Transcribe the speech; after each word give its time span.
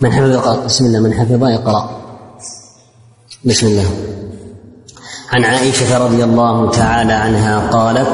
من 0.00 0.12
حفظ 0.12 0.30
يقرأ. 0.30 0.64
بسم 0.64 0.86
الله 0.86 1.00
من 1.00 1.12
حفظ 1.12 1.44
يقرأ. 1.44 1.90
بسم 3.44 3.66
الله. 3.66 3.84
عن 5.32 5.44
عائشة 5.44 5.98
رضي 6.06 6.24
الله 6.24 6.70
تعالى 6.70 7.12
عنها 7.12 7.70
قالت 7.70 8.08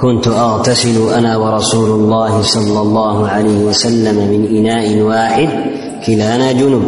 كنت 0.00 0.28
أغتسل 0.28 1.12
أنا 1.14 1.36
ورسول 1.36 1.90
الله 1.90 2.42
صلى 2.42 2.80
الله 2.80 3.28
عليه 3.28 3.64
وسلم 3.64 4.16
من 4.16 4.56
إناء 4.56 5.00
واحد 5.00 5.48
كلانا 6.06 6.52
جنب 6.52 6.82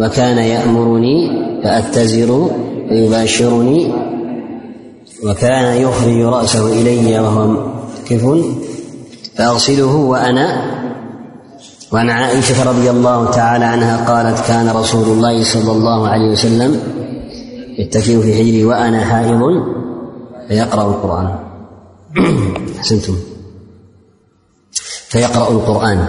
وكان 0.00 0.38
يأمرني 0.38 1.16
فأتزر 1.64 2.50
ويباشرني 2.90 3.92
وكان 5.24 5.82
يخرج 5.82 6.20
رأسه 6.20 6.72
إلي 6.72 7.18
وهو 7.18 7.56
كف 8.06 8.24
فأغسله 9.36 9.94
وأنا 9.94 10.74
وعن 11.92 12.10
عائشة 12.10 12.70
رضي 12.70 12.90
الله 12.90 13.30
تعالى 13.30 13.64
عنها 13.64 14.04
قالت 14.04 14.46
كان 14.48 14.68
رسول 14.68 15.08
الله 15.08 15.44
صلى 15.44 15.72
الله 15.72 16.08
عليه 16.08 16.32
وسلم 16.32 16.80
يتكئ 17.78 18.20
في 18.20 18.34
حجري 18.34 18.64
وأنا 18.64 19.04
حائض 19.04 19.40
فيقرأ 20.48 20.82
القرآن. 20.82 21.38
أحسنتم. 22.78 23.16
فيقرأ 25.08 25.50
القرآن. 25.50 26.06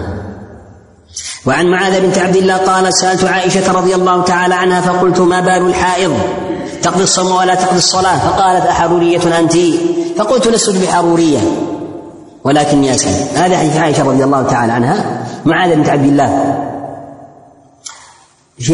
وعن 1.46 1.66
معاذ 1.66 2.00
بنت 2.00 2.18
عبد 2.18 2.36
الله 2.36 2.56
قالت 2.56 2.92
سألت 2.94 3.24
عائشة 3.24 3.72
رضي 3.72 3.94
الله 3.94 4.22
تعالى 4.22 4.54
عنها 4.54 4.80
فقلت 4.80 5.20
ما 5.20 5.40
بال 5.40 5.66
الحائض؟ 5.66 6.12
تقضي 6.82 7.02
الصوم 7.02 7.36
ولا 7.36 7.54
تقضي 7.54 7.78
الصلاة؟ 7.78 8.18
فقالت 8.18 8.66
أحرورية 8.66 9.38
أنت؟ 9.38 9.56
فقلت 10.18 10.48
لست 10.48 10.76
بحرورية. 10.76 11.38
ولكني 12.44 12.94
أسأل 12.94 13.38
هذا 13.38 13.58
حديث 13.58 13.76
عائشة 13.76 14.04
رضي 14.04 14.24
الله 14.24 14.42
تعالى 14.42 14.72
عنها 14.72 15.25
معاذ 15.44 15.76
بنت 15.76 15.88
عبد 15.88 16.04
الله. 16.04 16.62
في 18.58 18.72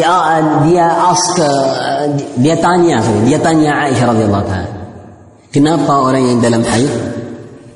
ديا 0.63 1.11
اسك 1.11 1.39
ديا 2.37 2.55
تانيا 2.55 3.01
ديا 3.25 3.37
تانيا 3.37 3.71
عائشة 3.71 4.05
رضي 4.11 4.25
الله 4.25 4.41
تعالى. 4.41 4.73
كنا 5.55 5.73
ابقى 5.73 5.95
أورين 5.95 6.29
عند 6.29 6.45
لم 6.45 6.63
حي 6.63 6.87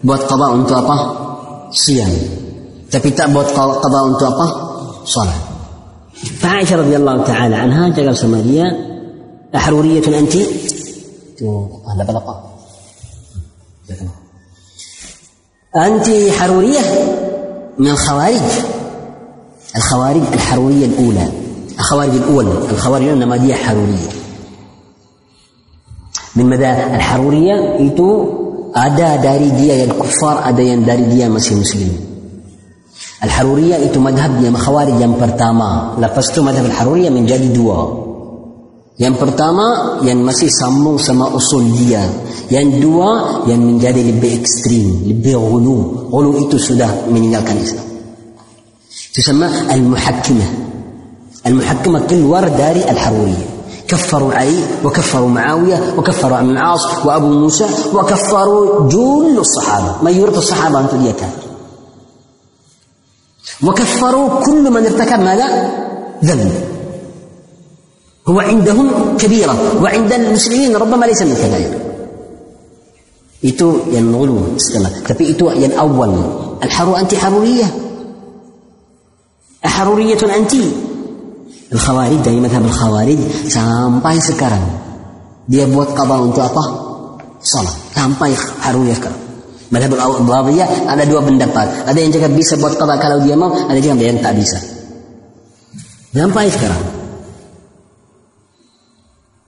بوت 0.04 0.20
قضاء 0.20 0.56
انتو 0.56 0.78
أبا 0.78 0.98
صيام. 1.72 2.12
تبي 2.92 3.10
بوت 3.10 3.46
قضاء 3.46 4.08
انتو 4.08 4.28
أبا 4.28 4.46
صلاة. 5.06 5.40
فعائشة 6.40 6.76
رضي 6.76 6.96
الله 6.96 7.24
تعالى 7.24 7.56
عنها 7.56 7.90
جاءت 7.90 8.16
سماريا 8.16 8.66
أحرورية 9.56 10.20
أنت. 10.20 10.36
هلا 11.94 12.04
بلقى 12.08 12.44
أنت 15.76 16.32
حرورية 16.40 16.80
من 17.78 17.88
الخوارج. 17.88 18.42
الخوارج 19.77 20.23
الحرورية 20.33 20.87
الأولى 20.87 21.27
الخوارج 21.79 22.15
الأول 22.15 22.47
الخوارج 22.71 23.09
إنما 23.09 23.37
دي 23.37 23.55
حرورية 23.55 24.11
من 26.37 26.45
مدى 26.47 26.71
الحرورية 26.97 27.57
itu 27.81 28.09
ada 28.73 29.21
dari 29.21 29.53
dia 29.53 29.85
yang 29.85 29.93
kufar 29.97 30.49
ada 30.49 30.61
yang 30.65 30.81
dari 30.85 31.05
dia 31.13 31.29
masih 31.29 31.61
muslim 31.61 31.93
Al-Haruriyah 33.23 33.79
itu 33.87 34.03
madhab 34.03 34.35
yang 34.43 34.57
khawarij 34.57 34.99
yang 34.99 35.15
pertama 35.15 35.95
lepas 36.01 36.33
itu 36.33 36.41
madhab 36.43 36.67
Al-Haruriyah 36.67 37.13
menjadi 37.13 37.53
dua 37.53 37.85
yang 38.97 39.17
pertama 39.17 39.99
yang 40.05 40.25
masih 40.25 40.49
sambung 40.49 40.97
sama 40.97 41.33
usul 41.33 41.65
dia 41.81 42.03
yang 42.49 42.81
dua 42.81 43.45
yang 43.49 43.61
menjadi 43.61 44.01
lebih 44.05 44.41
ekstrim 44.41 45.05
lebih 45.09 45.37
ghulu 45.37 46.09
ghulu 46.09 46.49
itu 46.49 46.57
sudah 46.61 46.89
meninggalkan 47.09 47.57
Islam 47.61 47.86
تسمى 49.18 49.48
المحكمة. 49.74 50.48
المحكمة 51.48 52.00
كل 52.08 52.22
ورد 52.22 52.58
داري 52.58 52.84
الحرورية. 52.92 53.46
كفروا 53.88 54.34
علي 54.34 54.60
وكفروا 54.84 55.30
معاوية 55.30 55.94
وكفروا 55.98 56.38
عبد 56.38 56.50
العاص 56.50 57.06
وأبو 57.06 57.28
موسى 57.28 57.66
وكفروا 57.94 58.90
جل 58.90 59.38
الصحابة. 59.40 60.04
ما 60.04 60.12
يورث 60.12 60.38
الصحابة 60.38 60.80
أنتم 60.80 61.04
دي 61.04 61.14
وكفروا 63.64 64.46
كل 64.46 64.72
من 64.72 64.86
ارتكب 64.86 65.20
ماذا؟ 65.20 65.48
ذنب. 66.24 66.52
هو 68.28 68.40
عندهم 68.40 69.18
كبيرة. 69.18 69.56
وعند 69.84 70.14
المسلمين 70.14 70.76
ربما 70.76 71.06
ليس 71.06 71.22
من 71.22 71.32
الكبائر. 71.32 71.88
itu 73.38 73.94
yang 73.94 74.10
ulu 74.10 74.58
setelah 74.58 74.90
tapi 75.06 75.38
itu 75.38 75.46
yang 75.62 75.70
awal 75.78 76.10
al-haru 76.58 76.98
anti 76.98 77.14
haruriyah 77.14 77.70
Haruriyatun 79.64 80.30
anti. 80.30 80.64
Al-Khawarij 81.68 82.20
dari 82.24 82.40
madhab 82.40 82.64
Khawarij 82.70 83.50
sampai 83.52 84.16
sekarang. 84.22 84.64
Dia 85.48 85.68
buat 85.68 85.96
qada 85.96 86.20
untuk 86.24 86.44
apa? 86.44 86.64
Salat. 87.40 87.76
Sampai 87.96 88.36
haruriyah 88.36 88.98
sekarang. 89.00 89.22
Madhab 89.68 90.00
Al-Dhabiyah 90.00 90.88
ada 90.88 91.04
dua 91.04 91.20
pendapat. 91.24 91.68
Ada 91.88 92.00
yang 92.00 92.12
cakap 92.16 92.32
bisa 92.36 92.56
buat 92.56 92.80
qada 92.80 92.96
kalau 93.00 93.20
dia 93.24 93.36
mau, 93.36 93.52
ada 93.52 93.76
yang 93.80 94.00
yang 94.00 94.20
tak 94.24 94.36
bisa. 94.36 94.60
Sampai 96.16 96.48
sekarang. 96.48 96.84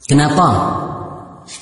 Kenapa? 0.08 0.48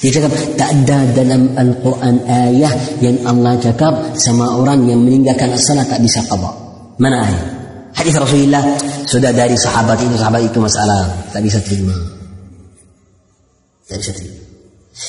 Dia 0.02 0.10
cakap 0.10 0.32
tak 0.58 0.70
ada 0.74 0.98
dalam 1.14 1.54
Al-Quran 1.54 2.16
ayah 2.28 2.74
yang 3.00 3.18
Allah 3.30 3.56
cakap 3.62 4.18
sama 4.18 4.58
orang 4.58 4.90
yang 4.90 5.06
meninggalkan 5.06 5.54
as-salat 5.54 5.86
tak 5.86 6.02
bisa 6.02 6.26
qada. 6.26 6.50
Mana 6.98 7.24
ayat? 7.24 7.46
Hadis 7.98 8.14
Rasulullah 8.14 8.62
sudah 9.10 9.34
dari 9.34 9.58
sahabat 9.58 9.98
itu 9.98 10.14
sahabat 10.14 10.46
itu 10.46 10.62
masalah 10.62 11.10
tak 11.34 11.42
bisa 11.42 11.58
terima. 11.66 11.98
Tak 13.90 13.98
bisa 13.98 14.14
terima. 14.14 14.38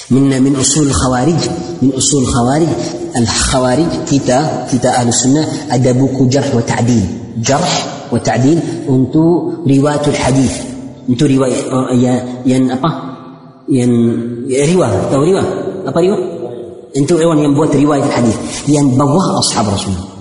Min 0.09 0.32
min 0.32 0.56
usul 0.56 0.88
khawarij 0.88 1.37
min 1.84 1.93
usul 1.93 2.25
khawarij 2.25 2.72
al 3.12 3.28
khawarij 3.28 4.09
kita 4.09 4.69
kita 4.72 4.88
ahli 4.88 5.12
sunnah 5.12 5.44
ada 5.69 5.93
buku 5.93 6.32
jarh 6.32 6.49
wa 6.49 6.65
ta'dil. 6.65 7.04
Jarh 7.44 7.72
wa 8.09 8.16
ta'dil 8.25 8.88
untuk 8.88 9.69
riwayatul 9.69 10.16
hadis. 10.16 10.65
Untuk 11.05 11.28
riwayat 11.28 11.69
yang, 11.93 12.20
yang 12.49 12.72
apa? 12.72 12.88
Yang 13.69 13.93
ya, 14.49 14.65
riwayat 14.65 15.12
tahu 15.12 15.28
riwayat? 15.28 15.49
Apa 15.93 15.99
riwayat? 16.00 16.25
Untuk 16.97 17.20
orang 17.20 17.44
yang 17.44 17.53
buat 17.53 17.69
riwayat 17.69 18.09
hadis. 18.16 18.37
Yang 18.65 18.97
bawah 18.97 19.44
ashab 19.44 19.69
Rasulullah 19.69 20.18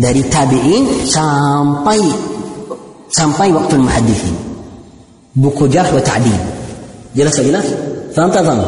dari 0.00 0.22
tabi'in 0.28 1.08
sampai 1.08 2.00
sampai 3.08 3.48
waktu 3.54 3.80
muhaddithin 3.80 4.36
buku 5.36 5.68
jarh 5.72 5.88
wa 5.88 6.02
ta'dil 6.02 6.36
jelas 7.16 7.32
tak 7.32 7.44
jelas 7.48 7.66
faham 8.12 8.30
tak 8.32 8.44
faham 8.44 8.60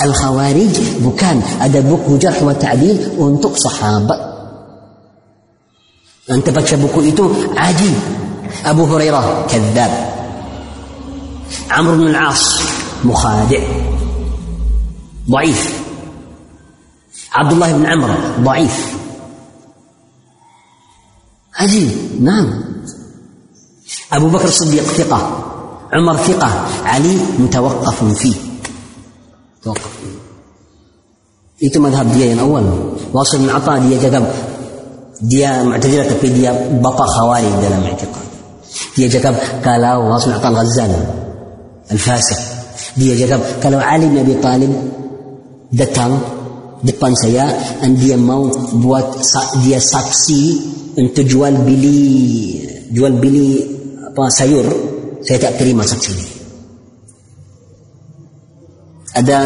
al 0.00 0.12
khawarij 0.14 0.74
bukan 1.04 1.36
ada 1.60 1.80
buku 1.84 2.16
jarh 2.16 2.38
wa 2.40 2.54
ta'dil 2.56 3.18
untuk 3.20 3.52
sahabat 3.60 4.20
anda 6.24 6.50
baca 6.50 6.74
buku 6.80 7.12
itu 7.12 7.24
ajib 7.52 7.96
Abu 8.64 8.88
Hurairah 8.88 9.44
kadzab 9.50 9.92
Amr 11.68 12.00
bin 12.00 12.14
al-As 12.16 12.60
mukhadi' 13.04 13.92
ضعيف 15.30 15.72
عبد 17.32 17.52
الله 17.52 17.72
بن 17.72 17.86
عمرو 17.86 18.14
ضعيف 18.40 18.76
عجيب 21.59 21.89
نعم. 22.21 22.63
أبو 24.13 24.27
بكر 24.27 24.45
الصديق 24.45 24.83
ثقة 24.83 25.43
عمر 25.93 26.17
ثقة 26.17 26.65
علي 26.85 27.17
متوقف 27.39 28.03
فيه. 28.03 28.35
توقف 29.63 29.81
فيه. 29.81 31.67
أنتم 31.67 31.81
مذهب 31.81 32.13
ديا 32.13 32.41
أول 32.41 32.63
واصل 33.13 33.41
من 33.41 33.49
عطاء 33.49 33.79
ديا 33.79 33.97
جذب. 33.97 34.33
ديا 35.21 35.63
معتزلة 35.63 36.17
في 36.21 36.29
ديا 36.29 36.79
بقى 36.81 37.07
خوالي 37.07 37.49
دلا 37.49 37.85
اعتقاد 37.85 38.29
ديا 38.97 39.07
جذب 39.07 39.35
قال 39.65 39.95
واصل 39.97 40.29
من 40.29 40.35
عطاء 40.35 40.51
الغزال 40.51 41.05
الفاسق. 41.91 42.37
ديا 42.97 43.25
جذب 43.25 43.41
قالوا 43.63 43.81
علي 43.81 44.07
بن 44.07 44.17
أبي 44.17 44.33
طالب 44.33 44.91
دتان. 45.73 46.19
Depan 46.85 47.11
saya 47.15 47.49
dan 47.83 47.95
dia 47.99 48.15
mau 48.15 48.47
buat 48.79 49.19
dia 49.65 49.79
saksi 49.79 50.41
untuk 50.99 51.25
jual 51.27 51.53
beli 51.63 52.61
jual 52.91 53.13
beli 53.17 53.63
apa 54.11 54.29
sayur. 54.31 54.67
Saya 55.19 55.35
tak 55.35 55.59
terima 55.59 55.83
saksi 55.83 56.09
ini 56.15 56.39
ada 59.19 59.37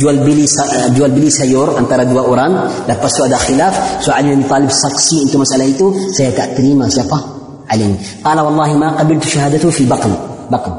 jual 0.00 0.16
beli 0.24 0.48
jual 0.96 1.10
beli 1.12 1.28
sayur 1.28 1.76
antara 1.76 2.08
dua 2.08 2.24
orang. 2.26 2.52
Lepas 2.88 3.10
tu 3.12 3.22
ada 3.22 3.38
khilaf. 3.38 4.02
Soalnya 4.02 4.34
so, 4.40 4.48
talib 4.48 4.72
saksi 4.72 5.16
untuk 5.28 5.38
masalah 5.44 5.66
itu 5.66 5.86
saya 6.14 6.30
tak 6.32 6.56
terima 6.56 6.88
siapa? 6.88 7.18
Alim. 7.66 7.98
Qala 8.22 8.46
wallahi 8.46 8.74
ma 8.78 8.94
qabiltu 8.94 9.26
syahadatu 9.26 9.68
fi 9.74 9.84
baql 9.84 10.12
baql 10.50 10.72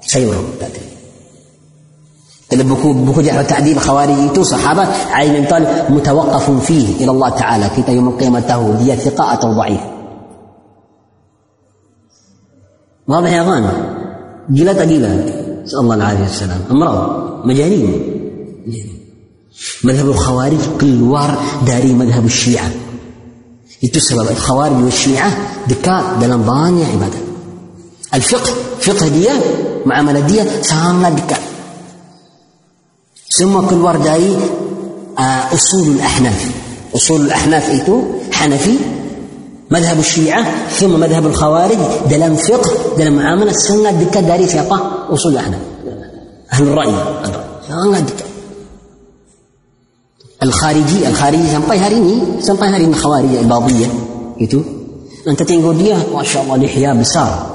sayur 0.00 0.32
tak 0.56 0.70
terima 0.72 0.99
بكو 2.54 2.92
بكو 2.92 3.20
جحر 3.22 3.42
تعديل 3.42 3.80
خوارجيته 3.80 4.42
صحابة 4.42 4.82
علي 5.10 5.46
طال 5.46 5.66
متوقف 5.88 6.50
فيه 6.66 7.04
إلى 7.04 7.10
الله 7.10 7.28
تعالى. 7.28 7.70
كي 7.76 7.92
يوم 7.92 8.08
القيامة 8.08 8.40
تهو 8.40 8.72
هي 8.72 8.96
ثقة 8.96 9.24
أو 9.24 9.52
ضعيف. 9.52 9.80
واضح 13.08 13.30
يا 13.32 13.42
غان 13.42 13.64
جلة 14.50 14.80
قليلة. 14.80 15.08
نسأل 15.64 15.78
الله 15.78 15.94
العافية 15.94 16.22
والسلام. 16.22 16.60
أمراض. 16.70 16.98
مجانين. 17.46 17.92
مذهب 19.84 20.06
الخوارج 20.08 20.58
كل 20.80 21.02
وار 21.02 21.38
داري 21.66 21.92
مذهب 21.92 22.24
الشيعة. 22.24 22.70
itu 23.80 23.96
sebab 23.96 24.28
khawarij 24.36 24.76
dan 24.76 24.92
syiah 24.92 25.32
dekat 25.64 26.20
dalam 26.20 26.44
banyak 26.44 26.84
ibadah. 27.00 27.22
Al-fiqh, 28.12 28.48
fiqh 28.76 29.08
dia, 29.08 29.32
muamalah 29.88 30.20
dia 30.28 30.44
sangat 30.60 31.16
dekat. 31.16 31.40
ثم 33.40 33.60
كل 33.66 33.74
وردة 33.74 34.14
أي 34.14 34.36
آه، 35.18 35.54
أصول 35.54 35.88
الأحناف. 35.88 36.50
أصول 36.94 37.20
الأحناف 37.20 37.70
إيتو؟ 37.70 38.02
حنفي 38.32 38.74
مذهب 39.70 39.98
الشيعة 39.98 40.68
ثم 40.68 41.00
مذهب 41.00 41.26
الخوارج 41.26 41.78
دلم 42.10 42.36
فقه 42.36 42.70
دلم 42.98 43.16
معاملة 43.16 43.52
سنة 43.52 43.90
دكة 43.90 44.20
داري 44.20 44.46
في 44.46 44.60
أطاه 44.60 45.14
أصول 45.14 45.32
الأحناف. 45.32 45.60
أهل 46.52 46.68
الرأي. 46.68 46.88
آه، 47.70 48.04
الخارجي 50.42 51.08
الخارجي 51.08 51.46
سنطي 51.52 51.78
هاريني 51.78 52.22
سنطي 52.40 52.66
هاريني 52.66 52.90
الخوارج 52.90 53.34
الباضية. 53.34 53.86
إيتو؟ 54.40 54.60
أنت 55.28 55.42
تنقول 55.42 55.76
ليه 55.76 55.96
ما 56.14 56.22
شاء 56.22 56.42
الله 56.42 56.56
لحياة 56.56 56.92
بسارة. 56.92 57.46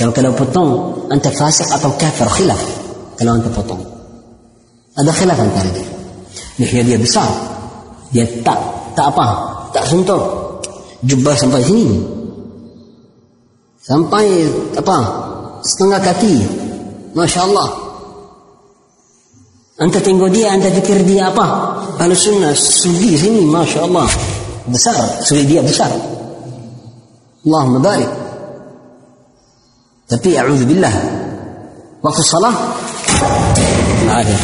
لو 0.00 0.12
كلو 0.12 0.32
بطن 0.32 0.92
أنت 1.12 1.28
فاسق 1.28 1.84
أو 1.84 1.90
كافر 1.98 2.28
خلاف. 2.28 2.66
كلو 3.20 3.34
أنت 3.34 3.44
بطن. 3.58 3.97
Ada 4.98 5.10
khilaf 5.14 5.38
antara 5.38 5.70
dia. 5.70 5.86
Lihya 6.58 6.82
dia 6.82 6.98
besar. 6.98 7.30
Dia 8.10 8.26
tak 8.42 8.58
tak 8.98 9.14
apa. 9.14 9.26
Tak 9.70 9.84
sentuh. 9.86 10.22
Jubah 11.06 11.38
sampai 11.38 11.62
sini. 11.62 12.02
Sampai 13.78 14.26
apa? 14.74 14.98
Setengah 15.62 16.00
kaki. 16.02 16.36
Masya 17.14 17.46
Allah 17.46 17.88
anda 19.78 20.02
tengok 20.02 20.34
dia 20.34 20.50
anda 20.58 20.74
fikir 20.74 21.06
dia 21.06 21.30
apa? 21.30 21.46
Ahlu 22.02 22.10
sunnah 22.10 22.50
sugi 22.50 23.14
sini 23.14 23.46
masya 23.46 23.86
Allah 23.86 24.10
besar. 24.66 24.98
Sugi 25.22 25.46
dia 25.46 25.62
besar. 25.62 25.86
Allahumma 27.46 27.78
barik 27.78 28.10
tapi 30.08 30.40
a'udzu 30.40 30.64
billah 30.64 30.94
waktu 32.00 32.22
salah 32.24 32.54
ada 34.18 34.36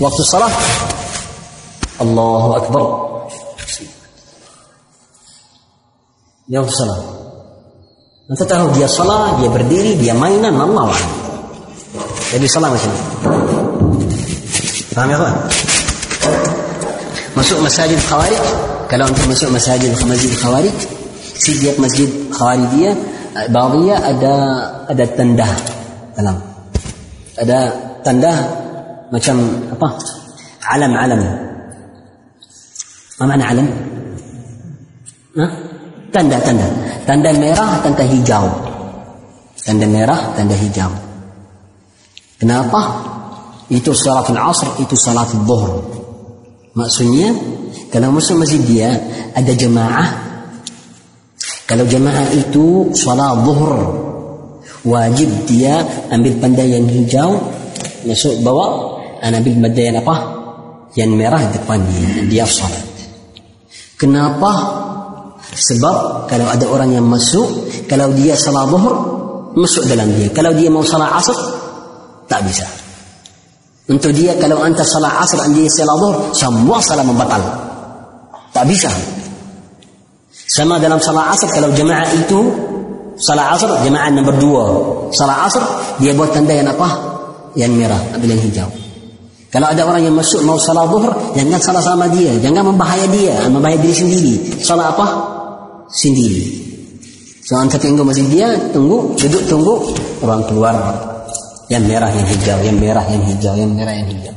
waktu 0.00 0.22
salah 0.24 0.52
Allahu 2.02 2.48
akbar 2.56 2.86
yang 6.50 6.66
salah. 6.66 6.98
Nanti 8.26 8.44
tahu 8.44 8.66
dia 8.76 8.88
salah, 8.90 9.40
dia 9.40 9.48
berdiri, 9.48 9.96
dia 9.96 10.12
mainan, 10.12 10.52
Allah 10.52 10.92
Jadi 12.32 12.46
salah 12.48 12.72
macam. 12.72 12.92
Paham 14.92 15.08
ya 15.08 15.16
kawan? 15.16 15.36
Masuk 17.32 17.58
masjid 17.64 17.96
khawarij, 17.96 18.44
kalau 18.92 19.08
untuk 19.08 19.24
masuk 19.32 19.48
masjid 19.48 19.88
masjid 20.04 20.32
khawarij, 20.36 20.76
setiap 21.40 21.76
masjid 21.80 22.08
khawarij 22.28 22.68
dia, 22.76 22.90
dia 23.48 23.96
ada 23.96 24.34
ada 24.92 25.04
tanda 25.16 25.48
dalam. 26.12 26.36
Ada 27.40 27.58
tanda 28.04 28.61
macam 29.12 29.36
apa? 29.70 29.88
Alam-alam. 30.72 31.20
Apa 33.20 33.24
makna 33.28 33.44
alam? 33.52 33.68
Hah? 35.36 35.52
tanda-tanda. 36.12 36.68
Tanda 37.08 37.30
merah, 37.34 37.80
tanda 37.80 38.04
hijau. 38.04 38.46
Tanda 39.58 39.86
merah, 39.88 40.20
tanda 40.36 40.54
hijau. 40.54 40.92
Kenapa? 42.38 42.80
Itu 43.72 43.96
salat 43.96 44.28
asr, 44.28 44.68
itu 44.84 44.94
salat 44.94 45.32
zuhur. 45.32 45.80
Maksudnya, 46.76 47.32
kalau 47.88 48.12
masuk 48.12 48.44
masjid 48.44 48.60
dia 48.60 48.90
ada 49.32 49.52
jemaah. 49.56 50.08
Kalau 51.64 51.88
jemaah 51.88 52.28
itu 52.36 52.92
salat 52.92 53.40
zuhur, 53.48 53.76
wajib 54.84 55.32
dia 55.48 55.80
ambil 56.12 56.36
tanda 56.36 56.64
yang 56.68 56.84
hijau, 56.84 57.40
masuk 58.04 58.36
bawa, 58.44 58.91
dan 59.22 59.38
ambil 59.38 59.54
tanda 59.54 59.82
yang 59.86 59.98
apa? 60.02 60.16
Yang 60.98 61.10
merah 61.14 61.42
depan 61.54 61.78
dia, 62.26 62.42
salat. 62.42 62.82
Kenapa? 63.94 64.50
Sebab 65.54 66.26
kalau 66.26 66.50
ada 66.50 66.66
orang 66.66 66.90
yang 66.90 67.06
masuk, 67.06 67.70
kalau 67.86 68.10
dia 68.18 68.34
salah 68.34 68.66
zuhur, 68.66 68.94
masuk 69.54 69.86
dalam 69.86 70.10
dia. 70.18 70.26
Kalau 70.34 70.50
dia 70.58 70.66
mau 70.74 70.82
salah 70.82 71.22
asr, 71.22 71.38
tak 72.26 72.42
bisa. 72.42 72.66
Untuk 73.86 74.10
dia 74.10 74.34
kalau 74.42 74.58
anta 74.58 74.82
salah 74.82 75.22
asr 75.22 75.38
dan 75.38 75.54
dia 75.54 75.70
salah 75.70 75.94
zuhur, 76.02 76.16
semua 76.34 76.82
salah 76.82 77.06
membatal. 77.06 77.42
Tak 78.50 78.66
bisa. 78.66 78.90
Sama 80.50 80.82
dalam 80.82 80.98
salah 80.98 81.30
asr 81.30 81.46
kalau 81.46 81.70
jemaah 81.78 82.10
itu 82.10 82.40
salah 83.22 83.54
asr 83.54 83.70
jemaah 83.86 84.10
nombor 84.10 84.34
dua. 84.34 84.64
Salah 85.14 85.46
asr 85.46 85.62
dia 86.02 86.10
buat 86.10 86.34
tanda 86.34 86.58
yang 86.58 86.66
apa? 86.74 86.90
Yang 87.54 87.72
merah, 87.86 88.02
ambil 88.18 88.34
yang 88.34 88.42
hijau. 88.50 88.81
Kalau 89.51 89.67
ada 89.71 89.81
orang 89.87 90.03
yang 90.03 90.15
masuk 90.15 90.43
mau 90.43 90.59
salah 90.59 90.85
zuhur, 90.91 91.07
jangan 91.31 91.59
salah 91.63 91.79
sama 91.79 92.05
dia, 92.11 92.35
jangan 92.43 92.67
membahaya 92.67 93.07
dia, 93.07 93.47
membahaya 93.47 93.79
diri 93.79 93.95
sendiri. 93.95 94.33
Salah 94.59 94.91
apa? 94.91 95.07
sendiri. 95.87 96.67
So 97.47 97.55
anta 97.55 97.79
tunggu 97.79 98.03
masih 98.03 98.27
dia, 98.27 98.51
tunggu, 98.75 99.15
duduk 99.15 99.43
tunggu, 99.47 99.75
orang 100.19 100.43
keluar. 100.51 100.75
Yang 101.71 101.83
merah, 101.83 102.11
yang 102.11 102.27
hijau, 102.27 102.59
yang 102.63 102.77
merah, 102.79 103.05
yang 103.07 103.23
hijau, 103.27 103.53
yang 103.55 103.71
merah, 103.75 103.95
yang 103.95 104.07
hijau. 104.11 104.35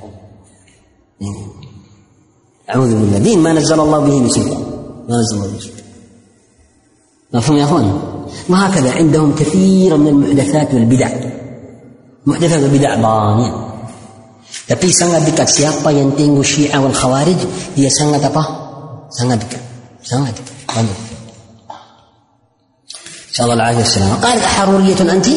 أعوذ 2.70 2.94
بالله 2.94 3.18
دين 3.18 3.42
ما 3.42 3.52
نزل 3.52 3.80
الله 3.80 3.98
به 3.98 4.16
من 4.20 4.30
سلطان 4.30 4.62
ما 5.10 5.16
نزل 5.18 5.36
الله 5.36 5.48
به 5.50 5.58
سلطان 5.58 5.84
مفهوم 7.34 7.56
يا 7.58 7.64
أخوان 7.64 7.86
وهكذا 8.48 8.90
عندهم 8.92 9.34
كثير 9.34 9.96
من 9.96 10.08
المحدثات 10.08 10.74
والبدع 10.74 11.10
محدثات 12.26 12.62
والبدع 12.62 12.90
banyak 13.02 13.54
tapi 14.65 14.87
sangat 14.89 15.27
dekat 15.27 15.47
siapa 15.51 15.91
yang 15.91 16.15
tengok 16.15 16.45
Syiah 16.45 16.79
wal 16.79 16.95
Khawarij 16.95 17.39
dia 17.75 17.91
sangat 17.91 18.23
apa 18.23 18.43
sangat 19.11 19.43
dekat 19.43 19.61
sangat 20.01 20.31
dekat 20.33 20.55
banyak 20.71 20.99
Insyaallah 23.35 23.75
wasallam. 23.75 24.15
Qal 24.23 24.39
haruriyatun 24.39 25.11
anti? 25.11 25.35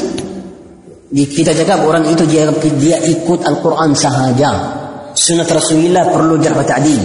Kita 1.10 1.50
cakap 1.50 1.82
orang 1.82 2.06
itu 2.06 2.22
dia 2.30 2.46
dia 2.78 2.94
ikut 3.02 3.42
Al-Quran 3.42 3.90
sahaja. 3.90 4.50
Sunnah 5.18 5.42
Rasulullah 5.42 6.06
perlu 6.06 6.38
jarh 6.38 6.62
ta'dil. 6.62 7.02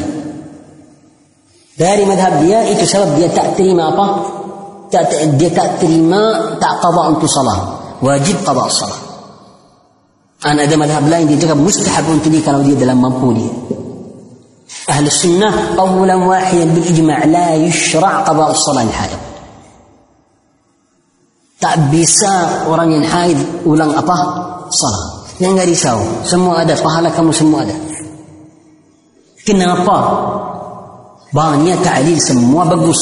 Dari 1.74 2.06
madhab 2.06 2.46
dia 2.46 2.62
itu 2.70 2.86
sebab 2.86 3.18
dia 3.18 3.26
tak 3.34 3.58
terima 3.58 3.90
apa? 3.90 4.06
Dia 5.34 5.50
tak 5.50 5.82
terima 5.82 6.54
tak 6.62 6.78
qada 6.78 7.10
untuk 7.10 7.26
salah. 7.26 7.74
Wajib 7.98 8.46
qada 8.46 8.70
salah. 8.70 9.02
Karena 10.44 10.68
ada 10.68 10.76
madhab 10.76 11.08
lain 11.08 11.32
dia 11.32 11.40
cakap 11.48 11.56
mustahab 11.56 12.04
untuk 12.12 12.28
dia 12.28 12.44
kalau 12.44 12.60
dia 12.68 12.76
dalam 12.76 13.00
mampu 13.00 13.32
dia. 13.32 13.48
Ahli 14.92 15.08
sunnah 15.08 15.80
qawlan 15.80 16.28
wahidan 16.28 16.76
bil 16.76 16.84
ijma' 16.84 17.24
la 17.32 17.56
yushra' 17.56 18.28
qada' 18.28 18.52
salat 18.52 18.92
haid. 18.92 19.16
Tak 21.64 21.88
bisa 21.88 22.68
orang 22.68 22.92
yang 22.92 23.06
haid 23.08 23.40
ulang 23.64 23.96
apa? 23.96 24.18
Salat. 24.68 25.24
Yang 25.40 25.52
enggak 25.56 25.70
risau, 25.72 26.00
semua 26.28 26.68
ada 26.68 26.76
pahala 26.76 27.08
kamu 27.16 27.32
semua 27.32 27.64
ada. 27.64 27.76
Kenapa? 29.48 29.98
Banyak 31.32 31.80
ta'lil 31.88 32.20
semua 32.20 32.68
bagus. 32.68 33.00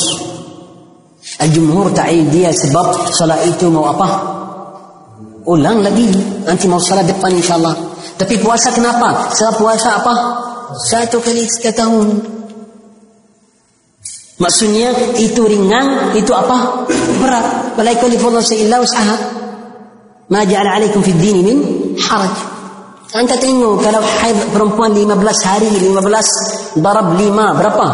Al-jumhur 1.42 1.90
ta'lil 1.90 2.30
dia 2.30 2.54
sebab 2.54 3.10
salat 3.10 3.50
itu 3.50 3.66
mau 3.74 3.90
apa? 3.90 4.41
Ulang 5.46 5.82
lagi. 5.82 6.10
Nanti 6.46 6.70
mau 6.70 6.78
salat 6.78 7.10
depan 7.10 7.34
insyaAllah. 7.34 7.76
Tapi 8.18 8.38
puasa 8.38 8.70
kenapa? 8.70 9.34
Sebab 9.34 9.54
puasa 9.58 9.90
apa? 9.98 10.14
Satu 10.78 11.18
kali 11.18 11.50
setahun. 11.50 12.08
Maksudnya 14.42 14.90
itu 15.22 15.42
ringan, 15.46 16.18
itu 16.18 16.34
apa? 16.34 16.86
Berat. 17.22 17.78
Wala 17.78 17.90
yukallifullahu 17.94 18.42
illa 18.58 18.82
usaha. 18.82 19.16
Ma 20.34 20.42
ja'ala 20.48 20.78
'alaikum 20.78 21.02
fid 21.06 21.18
din 21.22 21.38
min 21.46 21.58
haraj. 21.98 22.34
Anta 23.12 23.36
tengok 23.36 23.84
kalau 23.84 24.00
haid 24.00 24.38
perempuan 24.56 24.96
15 24.96 25.14
hari, 25.44 25.68
15 25.68 26.80
darab 26.80 27.20
5 27.20 27.60
berapa? 27.60 27.88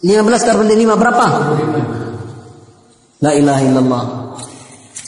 15 0.00 0.48
darab 0.48 0.64
5 0.64 0.96
berapa? 0.96 1.26
La 3.20 3.30
ilaha 3.36 3.60
illallah. 3.60 4.27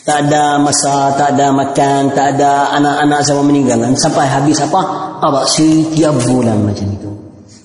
Tak 0.06 0.30
ada 0.30 0.62
masa, 0.62 1.18
tak 1.18 1.34
ada 1.34 1.50
makan, 1.50 2.14
tak 2.14 2.38
ada 2.38 2.78
anak-anak 2.78 3.20
semua 3.25 3.42
meninggal. 3.42 3.82
Sampai 3.98 4.30
habis 4.30 4.62
apa? 4.62 4.82
Apa? 5.18 5.50
Setiap 5.50 6.14
bulan 6.30 6.62
macam 6.62 6.86
itu. 6.94 7.10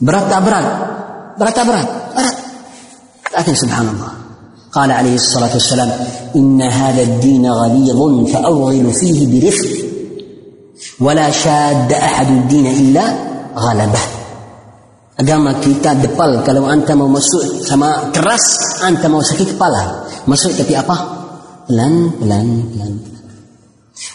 Berat 0.01 0.25
tak 0.33 0.41
berat? 0.49 0.65
Berat 1.37 1.53
tak 1.53 1.65
berat? 1.69 1.89
Berat. 2.17 2.37
Tapi 3.29 3.53
subhanallah. 3.53 4.21
قال 4.71 4.87
عليه 4.87 5.15
الصلاة 5.15 5.51
والسلام 5.51 5.91
إن 6.37 6.63
هذا 6.63 7.03
الدين 7.03 7.43
غليظ 7.43 8.31
فأوغل 8.31 8.93
فيه 8.93 9.19
برفق 9.27 9.75
ولا 11.01 11.31
شاد 11.31 11.93
أحد 11.93 12.29
الدين 12.29 12.67
إلا 12.67 13.05
غلبه 13.59 14.05
Agama 15.21 15.53
kita 15.61 16.01
depal 16.01 16.41
kalau 16.41 16.65
anta 16.65 16.97
mau 16.97 17.05
masuk 17.05 17.69
sama 17.69 18.09
keras 18.09 18.41
anta 18.81 19.05
mau 19.05 19.21
sakit 19.21 19.53
kepala 19.53 20.09
masuk 20.25 20.57
tapi 20.57 20.73
apa 20.73 21.14
pelan 21.68 21.94
pelan 22.20 22.48
pelan. 22.72 22.94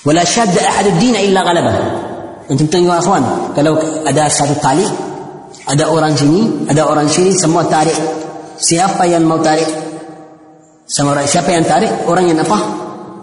Wala 0.06 0.22
shadda 0.24 0.60
ahad 0.60 0.86
ad-din 0.92 1.16
illa 1.16 1.40
ghalabah 1.44 1.76
antum 2.50 2.66
tengok 2.66 2.96
akhwan 2.98 3.22
kalau 3.54 3.78
ada 4.02 4.26
satu 4.26 4.58
tali 4.58 4.82
ada 5.70 5.86
orang 5.86 6.18
sini 6.18 6.66
ada 6.66 6.82
orang 6.86 7.06
sini 7.06 7.30
semua 7.34 7.66
tarik. 7.66 7.94
Siapa 8.60 9.08
yang 9.08 9.24
mau 9.24 9.40
tarik? 9.40 9.66
Sama 10.84 11.16
orang 11.16 11.24
siapa 11.24 11.48
yang 11.54 11.64
tarik? 11.64 11.88
Orang 12.04 12.28
yang 12.28 12.36
apa? 12.42 12.58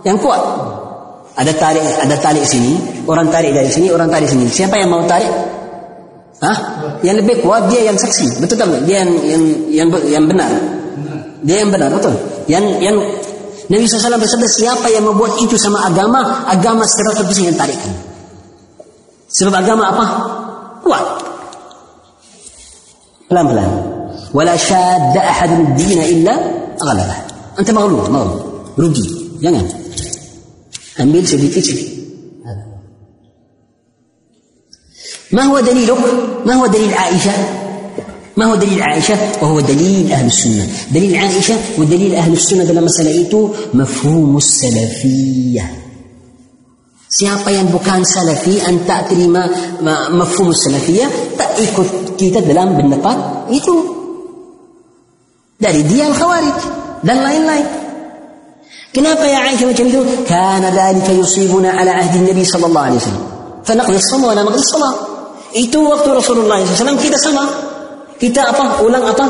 Yang 0.01 0.17
kuat. 0.25 0.41
Ada 1.37 1.53
tarik 1.53 1.85
ada 2.01 2.15
tarik 2.17 2.41
sini 2.47 3.03
orang 3.05 3.29
tarik 3.29 3.53
dari 3.53 3.69
sini 3.69 3.93
orang 3.93 4.09
tarik 4.09 4.25
sini. 4.25 4.49
Siapa 4.49 4.79
yang 4.79 4.89
mau 4.89 5.05
tarik? 5.05 5.29
Hah? 6.37 6.57
Yang 7.01 7.25
lebih 7.25 7.35
kuat 7.41 7.65
dia 7.69 7.89
yang 7.89 7.97
saksi, 7.97 8.41
betul 8.41 8.61
tak? 8.61 8.69
Dia 8.85 9.01
yang 9.01 9.11
yang 9.25 9.43
yang, 9.73 9.89
yang 10.05 10.25
benar. 10.29 10.49
Dia 11.41 11.65
yang 11.65 11.69
benar, 11.73 11.89
betul. 11.89 12.13
Yang 12.45 12.65
yang 12.81 12.97
Nabi 13.67 13.83
SAW 13.83 14.15
bersabda 14.15 14.47
siapa 14.47 14.87
yang 14.87 15.03
membuat 15.03 15.43
itu 15.43 15.59
sama 15.59 15.83
agama, 15.83 16.47
agama 16.47 16.87
100% 16.87 17.51
yang 17.51 17.57
tarikkan. 17.59 17.91
Sebab 19.27 19.53
agama 19.59 19.91
apa? 19.91 20.05
Kuat. 20.87 21.05
Pelan-pelan. 23.27 23.69
Wala 24.31 24.55
syadda 24.55 25.19
ahadun 25.19 25.75
dina 25.75 26.03
illa 26.07 26.35
aghalabah. 26.79 27.19
Anta 27.59 27.71
maghlub, 27.75 28.07
maghlub. 28.07 28.39
Rugi. 28.79 29.03
Jangan. 29.43 29.67
Ambil 31.03 31.27
sedikit-sedikit. 31.27 31.97
ما 35.27 35.43
هو 35.43 35.59
دليلك؟ 35.59 35.99
ما 36.45 36.53
هو 36.53 36.65
دليل 36.71 36.93
عائشة؟ 36.93 37.66
ما 38.37 38.45
هو 38.45 38.55
دليل 38.55 38.81
عائشة؟ 38.81 39.17
وهو 39.41 39.59
دليل 39.59 40.13
أهل 40.13 40.25
السنة 40.25 40.67
دليل 40.93 41.17
عائشة 41.17 41.55
ودليل 41.77 42.15
أهل 42.15 42.33
السنة 42.33 42.69
dalam 42.69 42.85
masalah 42.85 43.09
itu 43.09 43.49
مفهوم 43.73 44.37
السلفية 44.37 45.65
Siapa 47.07 47.49
yang 47.49 47.71
bukan 47.71 48.03
salafi 48.03 48.59
anta 48.61 49.07
terima 49.07 49.47
mafhum 50.11 50.51
salafiyah 50.51 51.07
tak 51.39 51.55
ikut 51.55 52.19
kita 52.19 52.43
dalam 52.43 52.75
pendapat 52.75 53.47
itu 53.47 53.73
dari 55.55 55.87
dia 55.87 56.11
al-khawarij 56.11 56.57
dan 57.07 57.17
lain-lain 57.23 57.63
kenapa 58.91 59.23
ya 59.23 59.49
Aisyah 59.49 59.71
macam 59.71 59.85
itu 59.87 60.01
kana 60.27 60.67
dhalika 60.67 61.15
yusibuna 61.15 61.79
ala 61.79 61.95
ahdi 61.95 62.21
Nabi 62.21 62.43
sallallahu 62.43 62.85
alaihi 62.91 63.01
wasallam 63.01 63.25
فنقضي 63.67 63.99
الصلاة 63.99 64.27
ولا 64.27 64.41
نقضي 64.47 64.63
الصلاة 64.63 64.95
Itu 65.55 65.79
waktu 65.79 66.11
Rasulullah 66.11 66.59
SAW 66.59 66.99
kita 66.99 67.15
sama. 67.17 67.66
Kita 68.17 68.41
apa? 68.49 68.81
Ulang 68.81 69.05
apa? 69.05 69.25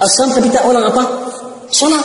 Asam 0.00 0.32
tapi 0.32 0.48
tak 0.52 0.68
ulang 0.68 0.84
apa? 0.84 1.02
Salat. 1.72 2.04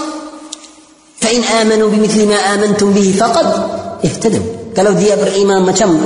Fa'in 1.19 1.43
amanu 1.63 1.91
bimithli 1.91 2.23
ma 2.23 2.39
amantum 2.55 2.95
bihi 2.95 3.11
faqad 3.15 3.47
ihtadaw. 4.03 4.71
Kalau 4.71 4.93
dia 4.95 5.17
beriman 5.17 5.65
macam 5.65 5.97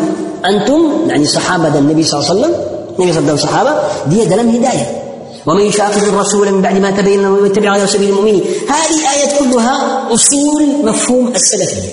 antum, 0.41 1.05
yani 1.05 1.27
sahabat 1.27 1.75
dan 1.75 1.85
Nabi 1.85 2.01
SAW, 2.01 2.47
Nabi 2.95 3.11
SAW 3.11 3.27
dan 3.27 3.37
sahabat, 3.37 3.75
dia 4.09 4.23
dalam 4.25 4.49
hidayah. 4.49 5.01
ومن 5.45 5.73
يشاقق 5.73 6.03
الرسول 6.03 6.51
من 6.51 6.61
بعد 6.61 6.77
ما 6.77 6.91
تبين 6.91 7.21
له 7.21 7.29
ويتبع 7.29 7.73
غير 7.73 7.85
سبيل 7.85 8.09
المؤمنين 8.09 8.43
هذه 8.69 8.99
آية 9.13 9.39
كلها 9.39 10.07
أصول 10.13 10.85
مفهوم 10.85 11.27
السلفية 11.27 11.89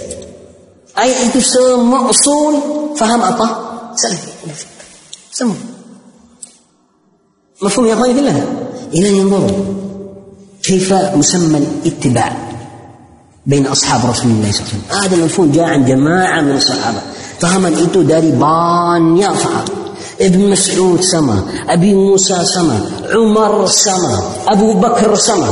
آية 0.98 1.32
تسمى 1.32 2.10
أصول 2.10 2.54
فهم 2.96 3.20
أطه 3.22 3.48
سلفي 3.96 4.30
سموه 5.32 5.77
سموا 7.58 7.70
مفهوم 7.70 7.86
يا 7.86 7.94
إخواني 7.94 8.14
بالله 8.14 8.46
إلى 8.94 9.18
ينظروا 9.18 9.50
كيف 10.62 10.92
مسمى 10.92 11.58
الاتباع 11.58 12.32
بين 13.46 13.66
أصحاب 13.66 14.10
رسول 14.10 14.30
الله 14.30 14.52
صلى 14.52 14.60
الله 14.60 14.70
عليه 14.70 14.78
وسلم؟ 14.78 15.02
هذا 15.02 15.14
المفهوم 15.16 15.52
جاء 15.52 15.64
عن 15.64 15.84
جماعة 15.84 16.40
من 16.40 16.56
الصحابة. 16.56 17.00
فهما 17.40 17.68
itu 17.82 18.02
dari 18.06 18.30
banyak 18.30 19.34
sahabat 19.34 19.74
ابن 20.20 20.50
مسعود 20.50 21.00
سما 21.02 21.42
أبي 21.68 21.94
موسى 21.94 22.38
سما 22.44 22.78
عمر 23.14 23.66
سما 23.66 24.14
أبو 24.48 24.72
بكر 24.72 25.14
سما. 25.14 25.50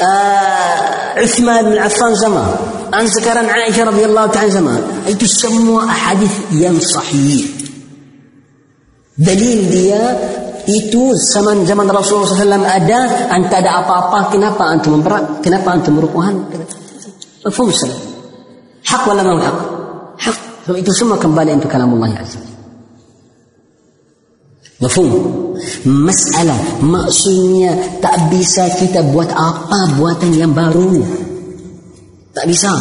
آه 0.00 1.18
عثمان 1.18 1.64
بن 1.64 1.78
عفان 1.78 2.14
سما. 2.16 2.44
أن 2.94 3.06
sekarang 3.06 3.46
Aisyah 3.46 3.86
radhiyallahu 3.94 4.28
ta'ala 4.34 4.50
sama 4.50 4.74
itu 5.06 5.26
semua 5.26 5.86
hadis 5.86 6.30
yang 6.50 6.74
sahih 6.82 7.46
Dalil 9.20 9.68
dia 9.68 10.00
itu 10.64 11.12
zaman 11.12 11.68
zaman 11.68 11.84
Rasulullah 11.92 12.32
SAW 12.32 12.64
ada 12.64 13.00
anta 13.28 13.60
ada 13.60 13.84
apa-apa 13.84 14.32
kenapa 14.32 14.64
antum 14.72 14.96
memperak 14.96 15.44
kenapa 15.44 15.76
antum 15.76 16.00
merukuhan? 16.00 16.40
Mafhum 17.44 17.68
salam 17.68 18.00
hak 18.80 19.02
wala 19.04 19.20
ma 19.20 19.36
hak. 19.44 19.56
Hak. 20.24 20.36
So, 20.64 20.72
itu 20.72 20.92
semua 20.96 21.20
kembali 21.20 21.60
untuk 21.60 21.68
kalam 21.68 21.92
Allah 22.00 22.24
azza 22.24 22.40
mafhum. 24.80 25.08
Masalah 25.84 26.80
maksudnya 26.80 28.00
tak 28.00 28.32
bisa 28.32 28.72
kita 28.80 29.04
buat 29.04 29.28
apa 29.28 30.00
buatan 30.00 30.32
yang 30.32 30.56
baru. 30.56 30.96
Tak 32.32 32.48
bisa. 32.48 32.72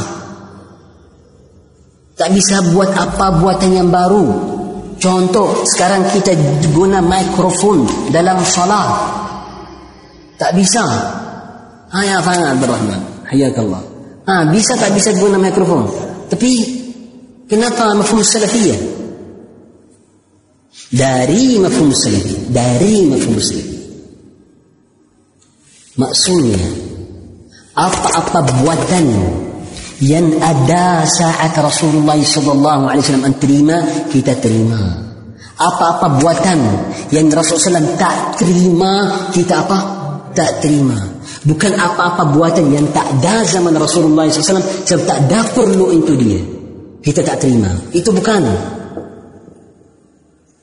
Tak 2.16 2.32
bisa 2.32 2.64
buat 2.72 2.96
apa 2.96 3.44
buatan 3.44 3.72
yang 3.76 3.92
baru 3.92 4.59
Contoh, 5.00 5.64
sekarang 5.64 6.04
kita 6.12 6.36
guna 6.76 7.00
mikrofon 7.00 7.88
dalam 8.12 8.44
salat. 8.44 8.92
Tak 10.36 10.52
bisa. 10.60 10.84
Ha, 11.88 11.98
ya, 12.04 12.20
faham 12.20 12.60
Abdul 12.60 12.68
Rahman. 12.68 13.02
Hayakallah. 13.32 13.82
Ha, 14.28 14.44
bisa 14.52 14.76
tak 14.76 14.92
bisa 14.92 15.16
guna 15.16 15.40
mikrofon? 15.40 15.88
Tapi, 16.28 16.52
kenapa 17.48 17.96
mafhum 17.96 18.20
salafiyah? 18.20 18.80
Dari 20.92 21.58
mafhum 21.64 21.96
salafi. 21.96 22.52
Dari 22.52 23.08
mafhum 23.08 23.40
salafi. 23.40 23.78
Maksudnya, 26.00 26.64
apa-apa 27.76 28.40
buatan 28.64 29.06
yang 30.00 30.32
ada 30.40 31.04
saat 31.04 31.52
Rasulullah 31.60 32.16
sallallahu 32.16 32.88
alaihi 32.88 33.04
wasallam 33.04 33.36
terima 33.36 33.78
kita 34.08 34.32
terima 34.40 34.80
apa-apa 35.60 36.24
buatan 36.24 36.60
yang 37.12 37.28
Rasulullah 37.28 37.84
SAW 37.84 38.00
tak 38.00 38.40
terima 38.40 38.92
kita 39.36 39.60
apa 39.60 39.78
tak 40.32 40.64
terima 40.64 40.96
bukan 41.44 41.76
apa-apa 41.76 42.32
buatan 42.32 42.72
yang 42.72 42.88
tak 42.96 43.04
ada 43.20 43.44
zaman 43.44 43.76
Rasulullah 43.76 44.24
SAW 44.32 44.64
sebab 44.88 45.04
tak 45.04 45.20
ada 45.28 45.44
perlu 45.52 45.92
untuk 46.00 46.16
dia 46.16 46.40
kita 47.04 47.20
tak 47.20 47.44
terima 47.44 47.76
itu 47.92 48.08
bukan 48.08 48.44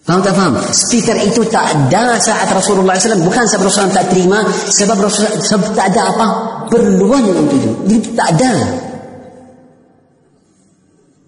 Faham 0.06 0.22
tak 0.22 0.38
faham? 0.38 0.54
Speaker 0.70 1.18
itu 1.18 1.42
tak 1.50 1.66
ada 1.66 2.14
saat 2.22 2.46
Rasulullah 2.54 2.94
SAW. 2.94 3.26
Bukan 3.26 3.42
sebab 3.42 3.66
Rasulullah 3.66 4.06
tak 4.06 4.14
terima. 4.14 4.38
Sebab 4.46 5.02
Rasulullah 5.02 5.34
sebab 5.42 5.74
tak 5.74 5.90
ada 5.90 6.14
apa? 6.14 6.26
Perluan 6.70 7.26
untuk 7.26 7.50
itu. 7.58 7.74
Jadi 7.90 8.14
tak 8.14 8.38
ada. 8.38 8.85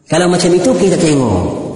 Kalau 0.09 0.27
macam 0.33 0.50
itu 0.57 0.71
kita 0.73 0.97
tengok. 0.97 1.69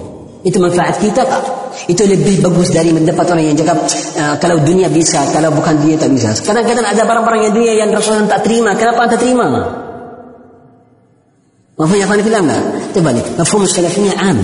Itu 0.43 0.57
manfaat 0.59 0.99
kita 0.99 1.21
tak? 1.23 1.43
Itu 1.87 2.03
lebih 2.03 2.43
bagus 2.43 2.73
dari 2.73 2.91
mendapat 2.91 3.25
orang 3.31 3.53
yang 3.53 3.57
cakap 3.57 3.77
uh, 4.19 4.35
kalau 4.41 4.59
dunia 4.59 4.91
bisa, 4.91 5.23
kalau 5.31 5.53
bukan 5.55 5.79
dunia 5.79 5.95
tak 5.95 6.11
bisa. 6.11 6.35
Kadang-kadang 6.43 6.83
ada 6.83 7.01
barang-barang 7.05 7.41
yang 7.49 7.53
dunia 7.55 7.73
yang 7.77 7.89
Rasulullah 7.93 8.27
tak 8.27 8.43
terima. 8.43 8.75
Kenapa 8.75 9.07
anda 9.07 9.17
terima? 9.17 9.45
Mafhum 11.73 11.97
ya 11.97 12.05
akhwan 12.05 12.21
filam 12.21 12.43
tak? 12.45 12.61
Terbalik. 12.93 13.25
Mafhum 13.39 13.61
salafiyah 13.65 14.17
am. 14.19 14.39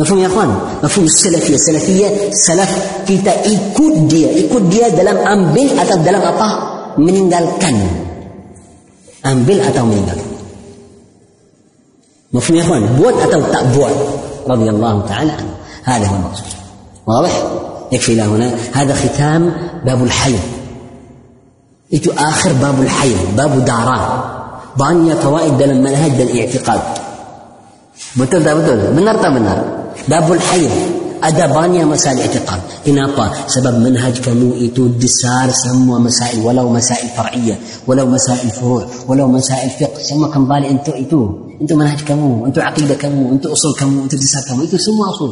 Mafhum 0.00 0.16
ya 0.18 0.26
akhwan? 0.32 0.50
Mafhum 0.80 1.04
salafiyah. 1.06 1.60
Salafiyah, 1.60 2.10
salaf 2.32 2.70
kita 3.04 3.32
ikut 3.46 3.94
dia. 4.08 4.30
Ikut 4.42 4.62
dia 4.72 4.90
dalam 4.90 5.20
ambil 5.22 5.68
atau 5.78 5.96
dalam 6.02 6.22
apa? 6.24 6.48
Meninggalkan. 6.98 7.76
Ambil 9.22 9.62
atau 9.62 9.86
meninggalkan. 9.86 10.31
مفهوم 12.32 12.58
يا 12.58 12.64
اتوا 12.64 13.52
تابون 13.52 13.90
رضي 14.48 14.70
الله 14.70 15.02
تعالى 15.08 15.32
عنه. 15.32 15.54
هذا 15.84 16.06
هو 16.06 16.14
المقصود. 16.16 16.46
واضح؟ 17.06 17.42
يكفي 17.92 18.12
إلى 18.12 18.22
هنا. 18.22 18.54
هذا 18.72 18.94
ختام 18.94 19.52
باب 19.84 20.02
الحي. 20.02 20.34
إتو 21.94 22.10
آخر 22.18 22.52
باب 22.52 22.82
الحي. 22.82 23.14
باب 23.36 23.64
داران. 23.64 24.00
بانيا 24.76 25.14
فوائد 25.14 25.58
دل 25.58 25.82
منهج 25.82 26.20
الاعتقاد 26.20 26.80
بتل 28.16 28.40
بتل 28.40 28.94
منار 28.96 29.16
تا 29.16 29.28
منار 29.28 29.64
باب 30.08 30.32
الحي. 30.32 30.68
Ada 31.22 31.46
banyak 31.46 31.86
masalah 31.86 32.18
i'tiqad. 32.26 32.82
Kenapa? 32.82 33.46
Sebab 33.46 33.78
manhaj 33.78 34.18
kamu 34.18 34.58
itu 34.58 34.90
besar 34.98 35.46
semua 35.54 36.02
masalah 36.02 36.34
walau 36.42 36.66
masalah 36.66 37.06
far'iyah, 37.14 37.54
walau 37.86 38.10
masalah 38.10 38.42
furu', 38.50 38.82
walau 39.06 39.30
masalah 39.30 39.70
fiqh 39.70 40.02
semua 40.02 40.26
kembali 40.34 40.66
untuk 40.74 40.98
itu. 40.98 41.22
Untuk 41.62 41.78
manhaj 41.78 42.02
kamu, 42.02 42.50
untuk 42.50 42.58
aqidah 42.58 42.98
kamu, 42.98 43.38
untuk 43.38 43.54
usul 43.54 43.70
kamu, 43.78 44.10
untuk 44.10 44.18
dasar 44.18 44.42
kamu 44.50 44.66
itu 44.66 44.74
semua 44.82 45.14
usul. 45.14 45.30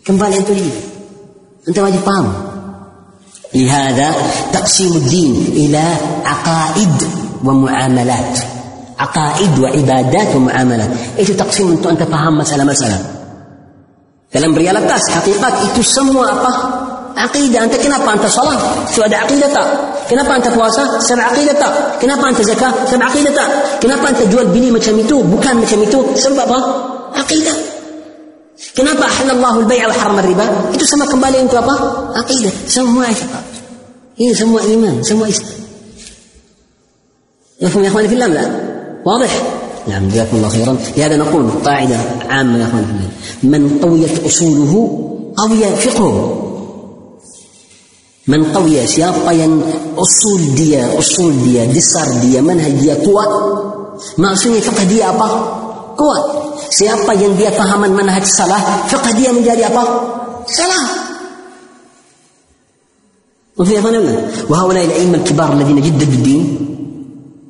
Kembali 0.00 0.40
untuk 0.40 0.56
ini. 0.56 0.72
Anda 1.68 1.80
wajib 1.84 2.02
paham. 2.02 2.26
لهذا 3.52 4.08
تقسيم 4.52 4.92
الدين 4.96 5.34
إلى 5.52 5.84
عقائد 6.24 6.96
ومعاملات 7.44 8.38
عقائد 8.98 9.52
وعبادات 9.58 10.28
ومعاملات 10.36 10.90
itu 11.20 11.36
تقسيم 11.36 11.76
untuk 11.76 11.92
anda 11.92 12.08
faham 12.08 12.40
masalah-masalah 12.40 13.21
Dalam 14.32 14.56
realitas 14.56 15.12
hakikat 15.12 15.68
itu 15.68 15.84
semua 15.84 16.32
apa? 16.32 16.52
Aqidah. 17.12 17.68
Anta 17.68 17.76
kenapa 17.76 18.16
anta 18.16 18.24
salah 18.32 18.56
sudah 18.88 19.04
ada 19.12 19.28
aqidah 19.28 19.50
tak? 19.52 19.68
Kenapa 20.08 20.40
anta 20.40 20.48
puasa? 20.56 20.96
Sebab 21.04 21.36
aqidah 21.36 21.56
tak? 21.60 21.72
Kenapa 22.00 22.32
anta 22.32 22.40
zakat? 22.40 22.72
Sebab 22.88 23.04
aqidah 23.12 23.32
tak? 23.36 23.48
Kenapa 23.84 24.08
anta 24.08 24.24
jual 24.32 24.48
bini 24.48 24.72
macam 24.72 24.96
itu? 24.96 25.20
Bukan 25.20 25.54
macam 25.60 25.78
itu. 25.84 25.98
Sebab 26.16 26.48
apa? 26.48 26.58
Aqidah. 27.20 27.56
Kenapa 28.72 29.04
halallahu 29.04 29.68
al-bai' 29.68 29.84
wa 29.84 29.96
haram 30.00 30.16
riba? 30.24 30.46
Itu 30.72 30.88
sama 30.88 31.04
kembali 31.04 31.44
untuk 31.44 31.60
apa? 31.60 31.74
Aqidah. 32.24 32.54
Semua 32.64 33.12
itu. 33.12 33.28
Ini 34.16 34.32
semua 34.32 34.64
iman, 34.64 35.04
semua 35.04 35.28
Islam. 35.28 35.60
Nafhum 37.60 37.84
ya 37.84 37.92
akhwani 37.92 38.08
fillah 38.08 38.28
la? 38.32 38.44
Wadih? 39.04 39.61
نعم 39.88 40.08
جزاكم 40.08 40.36
الله 40.36 40.48
خيرا. 40.48 40.76
لهذا 40.96 41.16
نقول 41.16 41.44
قاعدة 41.64 41.98
عامة 42.30 42.58
يا 42.58 42.66
الله 42.66 43.08
من 43.42 43.78
قويت 43.82 44.24
أصوله 44.26 44.72
قوي 45.36 45.62
فقهه 45.76 46.16
من 48.28 48.44
قوي 48.54 48.86
siapa 48.86 49.30
yang 49.34 49.58
usul 49.98 50.54
dia 50.54 50.86
usul 50.94 51.34
dia 51.42 51.66
dasar 51.66 52.06
dia 52.22 52.38
manhaj 52.38 52.70
dia 52.78 52.94
kuat 53.02 53.30
maksudnya 54.14 54.62
fiqh 54.62 54.86
dia 54.86 55.10
apa 55.10 55.26
kuat 55.98 56.24
siapa 56.70 57.10
yang 57.18 57.34
dia 57.34 57.50
fahaman 57.50 57.90
manhaj 57.90 58.22
salah 58.22 58.86
fiqh 58.86 59.10
dia 59.18 59.34
menjadi 59.34 59.66
apa 59.66 59.82
salah 60.46 61.02
وفي 63.52 63.78
أخوانا 63.78 64.00
وهؤلاء 64.48 64.84
الأئمة 64.84 65.16
الكبار 65.18 65.52
الذين 65.52 65.78
جددوا 65.82 66.14
الدين 66.14 66.44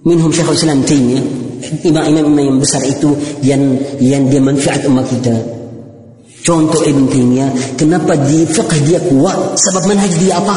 منهم 0.04 0.32
شيخ 0.32 0.48
الإسلام 0.48 0.78
ابن 0.78 0.86
تيمية. 0.86 1.41
Imam 1.86 2.04
imam 2.08 2.24
imam 2.32 2.42
yang 2.54 2.58
besar 2.58 2.82
itu 2.84 3.14
yang 3.42 3.62
yang 3.98 4.26
dia 4.28 4.40
manfaat 4.42 4.82
umat 4.86 5.06
kita. 5.08 5.34
Contoh 6.42 6.82
Ibn 6.82 7.06
Taimiyah 7.06 7.78
kenapa 7.78 8.18
di 8.18 8.42
fiqh 8.42 8.82
dia 8.82 8.98
kuat? 8.98 9.54
Sebab 9.54 9.82
manhaj 9.86 10.12
dia 10.18 10.42
apa? 10.42 10.56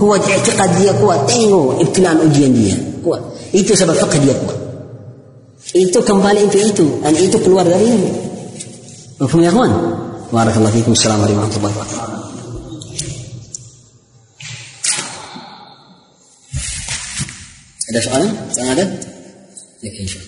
Kuat 0.00 0.24
i'tiqad 0.24 0.70
dia 0.80 0.92
kuat. 0.96 1.28
Tengok 1.28 1.84
ibtilaan 1.84 2.24
ujian 2.24 2.52
dia 2.56 2.76
kuat. 3.04 3.20
Itu 3.52 3.76
sebab 3.76 3.92
fiqh 4.08 4.24
dia 4.24 4.32
kuat. 4.32 4.56
Itu 5.76 6.00
kembali 6.00 6.48
itu 6.48 6.58
itu. 6.64 6.86
Dan 7.04 7.12
itu 7.12 7.36
keluar 7.44 7.68
dari 7.68 7.84
ini. 7.84 8.10
Mafhum 9.20 9.44
ya 9.44 9.52
kawan? 9.52 9.72
Barakallahu 10.32 10.72
fiikum 10.72 10.96
assalamualaikum 10.96 11.44
warahmatullahi 11.44 11.74
wabarakatuh. 11.76 12.16
Ada 17.88 18.00
soalan? 18.04 18.30
Ada? 18.52 18.84
Ya, 19.80 19.90
insya 19.96 20.27